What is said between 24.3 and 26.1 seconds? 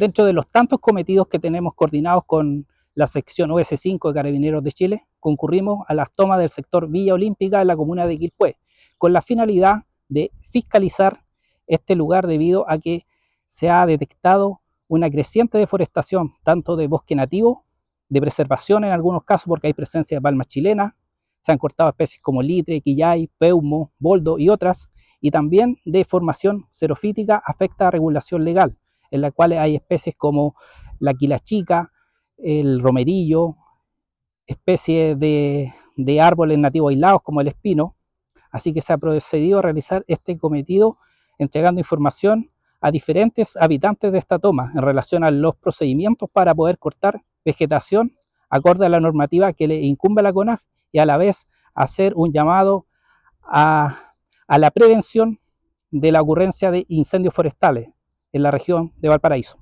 y otras, y también de